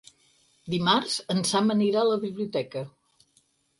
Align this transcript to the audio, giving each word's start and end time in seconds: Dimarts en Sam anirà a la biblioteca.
Dimarts 0.75 1.17
en 1.33 1.45
Sam 1.49 1.69
anirà 1.75 2.01
a 2.05 2.09
la 2.13 2.19
biblioteca. 2.27 2.87